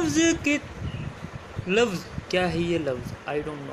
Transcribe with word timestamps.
लफ्ज 0.00 0.38
के 0.44 0.60
लफ्ज? 1.68 1.98
क्या 2.30 2.46
है 2.46 2.62
ये 2.62 2.78
लफ्ज? 2.78 3.12
I 3.28 3.42
don't 3.42 3.58
know 3.58 3.68